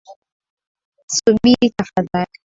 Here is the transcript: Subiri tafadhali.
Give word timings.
Subiri 1.17 1.67
tafadhali. 1.77 2.35